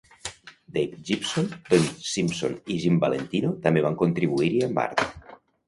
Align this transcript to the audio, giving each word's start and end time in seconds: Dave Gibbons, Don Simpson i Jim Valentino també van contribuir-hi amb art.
Dave 0.77 0.95
Gibbons, 1.09 1.53
Don 1.69 1.83
Simpson 2.13 2.57
i 2.77 2.79
Jim 2.87 2.97
Valentino 3.05 3.55
també 3.67 3.87
van 3.89 4.01
contribuir-hi 4.03 4.67
amb 4.71 4.85
art. 4.89 5.09